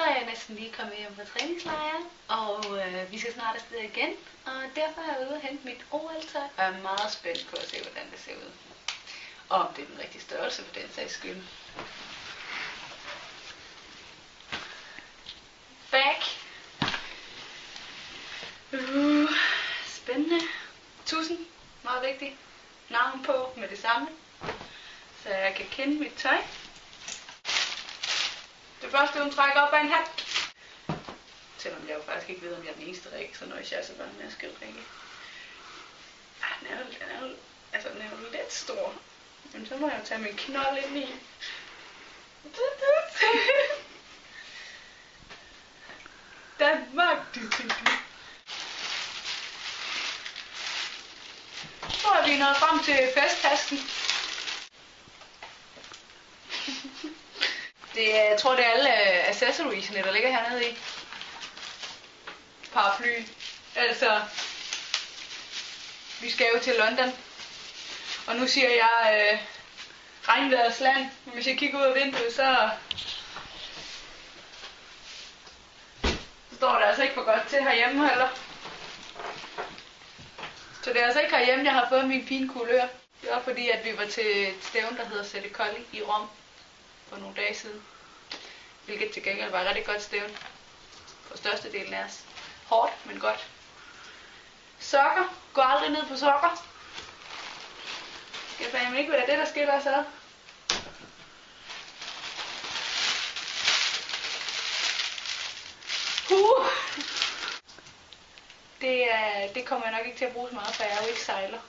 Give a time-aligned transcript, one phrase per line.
[0.00, 3.78] så er jeg næsten lige kommet hjem fra træningslejren, og øh, vi skal snart afsted
[3.78, 7.46] igen, og derfor er jeg ude og hente mit OL-tøj, og jeg er meget spændt
[7.50, 8.50] på at se, hvordan det ser ud.
[9.48, 11.36] Og om det er den rigtige størrelse for den sags skyld.
[15.90, 16.22] Back.
[18.72, 19.30] Uh,
[19.86, 20.40] spændende.
[21.06, 21.38] Tusind.
[21.82, 22.34] Meget vigtigt.
[22.88, 24.08] Navn på med det samme.
[25.22, 26.38] Så jeg kan kende mit tøj.
[28.82, 30.26] Det første, hun trækker op er en hat.
[31.58, 33.84] Selvom jeg jo faktisk ikke ved, om jeg er den eneste Rikke, så når jeg
[33.84, 34.82] så bare med at skrive Rikke.
[36.42, 37.34] Ah, den er, jo, den er jo,
[37.72, 38.94] altså, den er jo lidt stor.
[39.52, 41.14] Men så må jeg jo tage min knold ind i.
[46.58, 47.40] Danmark, du
[51.90, 53.78] Så er vi nået frem til festtasken.
[58.00, 60.78] Det er, jeg tror, det er alle øh, accessoriesene, der ligger hernede i.
[62.72, 63.22] Paraply.
[63.76, 64.20] Altså,
[66.20, 67.12] vi skal jo til London.
[68.26, 69.38] Og nu siger jeg øh,
[70.28, 71.06] regnvejrets land.
[71.24, 72.68] Hvis jeg kigger ud af vinduet, så
[76.56, 78.28] står det altså ikke for godt til herhjemme heller.
[80.82, 82.86] Så det er altså ikke herhjemme, jeg har fået min fine kulør.
[83.22, 86.28] Det var fordi, at vi var til et stævn, der hedder Sette Colli i Rom
[87.10, 87.82] for nogle dage siden.
[88.84, 90.36] Hvilket til gengæld var et rigtig godt stævn.
[91.28, 92.24] For størstedelen af os.
[92.66, 93.48] Hårdt, men godt.
[94.78, 95.36] Sokker.
[95.54, 96.66] Gå aldrig ned på sokker.
[98.60, 100.04] Jeg fandme ikke, hvad det er det, der skiller os ad.
[106.30, 106.66] Uh.
[108.80, 111.02] Det, er, det kommer jeg nok ikke til at bruge så meget, for jeg er
[111.02, 111.60] jo ikke sejler.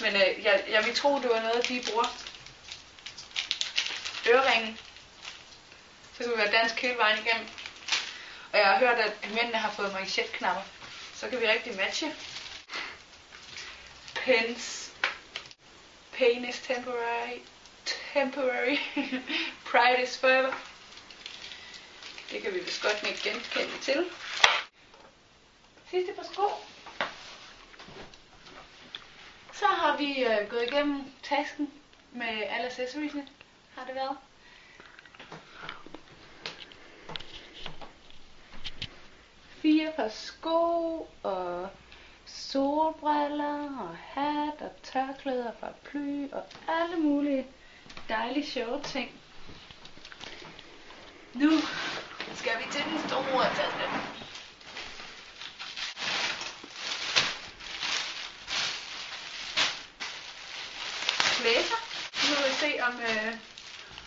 [0.00, 2.29] Men øh, jeg, jeg vil tro, det var noget, de bruger
[4.28, 4.76] øreringe.
[6.12, 7.48] Så skal vi være dansk hele vejen igennem.
[8.52, 10.62] Og jeg har hørt, at mændene har fået manchetknapper.
[11.14, 12.14] Så kan vi rigtig matche.
[14.14, 14.92] Pens.
[16.12, 17.38] Pain is temporary.
[18.12, 18.76] Temporary.
[19.70, 20.52] Pride is forever.
[22.30, 24.04] Det kan vi vist godt ikke genkende til.
[25.90, 26.48] Sidste par sko.
[29.52, 31.70] Så har vi øh, gået igennem tasken
[32.12, 33.28] med alle accessoriesne,
[33.80, 34.16] har det været.
[39.62, 41.68] Fire par sko og
[42.26, 47.46] solbriller og hat og tørklæder og paraply og alle mulige
[48.08, 49.20] dejlige sjove ting.
[51.34, 51.50] Nu
[52.34, 53.86] skal vi til den store taske.
[61.40, 61.90] Blæser.
[62.28, 63.34] Nu vil vi se, om, øh,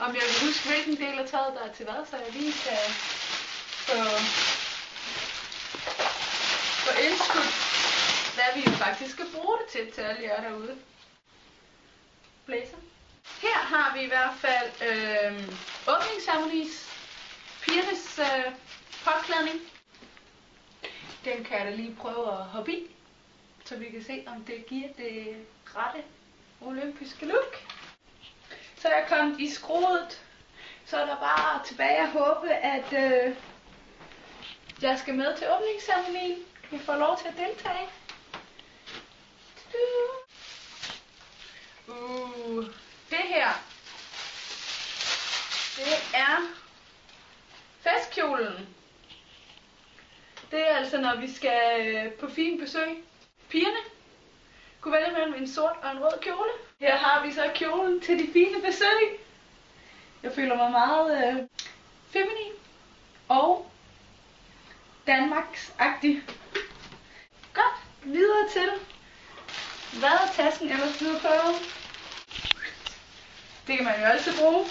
[0.00, 2.52] om jeg vil huske, hvilken del af tøjet, der er til hvad, så jeg lige
[2.52, 2.82] kan
[3.88, 3.98] få,
[6.84, 7.54] få indskudt,
[8.36, 10.76] hvad vi jo faktisk skal bruge det til, til alle jer derude.
[12.46, 12.76] Blæser.
[13.42, 15.32] Her har vi i hvert fald øh,
[15.94, 16.90] åbningsceremonis,
[17.62, 18.52] pigernes øh,
[19.04, 19.60] påklædning.
[21.24, 22.86] Den kan jeg da lige prøve at hoppe i,
[23.64, 26.02] så vi kan se, om det giver det rette
[26.60, 27.73] olympiske look.
[28.84, 30.22] Så er jeg kommet i skroet.
[30.86, 33.36] Så er der bare tilbage at håbe, at øh,
[34.82, 36.38] jeg skal med til åbningsceremonien.
[36.70, 37.88] Vi får lov til at deltage.
[41.88, 42.64] Uh,
[43.10, 43.48] det her,
[45.76, 46.36] det er
[47.80, 48.68] festkjolen.
[50.50, 53.04] Det er altså, når vi skal øh, på fin besøg.
[53.48, 53.83] Pigerne
[55.34, 56.50] mellem en sort og en rød kjole.
[56.80, 59.20] Her har vi så kjolen til de fine besøg.
[60.22, 61.34] Jeg føler mig meget øh,
[62.10, 62.52] feminin
[63.28, 63.70] og
[65.06, 66.22] Danmarks-agtig.
[67.54, 68.70] Godt, videre til
[69.98, 71.56] hvad er tasken ellers blevet prøvet?
[73.66, 74.64] Det kan man jo altid bruge.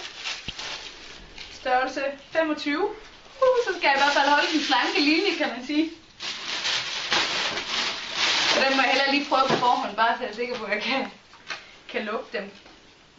[1.52, 2.84] Størrelse 25.
[2.84, 2.93] Uh,
[3.67, 6.03] så skal jeg i hvert fald holde den slanke linje, kan man sige.
[8.64, 10.72] Den må jeg hellere lige prøve på forhånd, bare så jeg er sikker på, at
[10.72, 11.12] jeg kan,
[11.90, 12.52] kan lukke dem.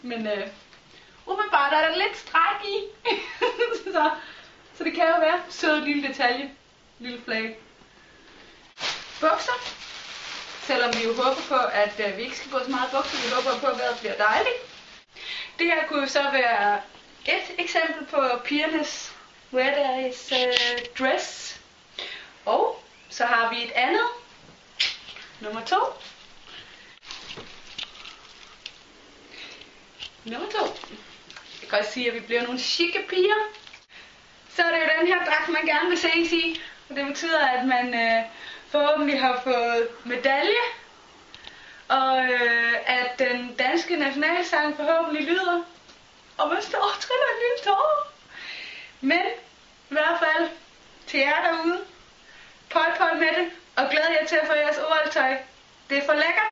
[0.03, 0.47] Men øh,
[1.27, 2.77] umiddelbart er der lidt stræk i.
[3.95, 4.11] så,
[4.75, 6.51] så det kan jo være sød lille detalje.
[6.99, 7.57] Lille flag.
[9.21, 9.59] Bukser.
[10.63, 13.35] Selvom vi jo håber på, at øh, vi ikke skal gå så meget bukser, vi
[13.35, 14.61] håber på, at vejret bliver dejligt.
[15.59, 16.81] Det her kunne jo så være
[17.25, 19.13] et eksempel på pigernes
[19.53, 21.61] Where there is uh, øh, dress.
[22.47, 24.07] Og så har vi et andet.
[25.41, 25.77] Nummer to.
[30.25, 30.65] Nummer to.
[31.61, 33.35] Jeg kan godt sige, at vi bliver nogle chikke piger.
[34.49, 36.61] så er det jo den her dragt, man gerne vil ses i.
[36.89, 38.25] Og det betyder, at man øh,
[38.69, 40.65] forhåbentlig har fået medalje.
[41.89, 45.63] Og øh, at den danske nationalsang forhåbentlig lyder.
[46.39, 48.13] Og man står og triller en lille tårer.
[49.01, 49.25] Men
[49.91, 50.49] i hvert fald
[51.07, 51.85] til jer derude.
[52.71, 53.51] Pøj, pøj med det.
[53.77, 55.37] Og glæder jer til at få jeres OL-tøj.
[55.91, 56.51] Det er for lækkert.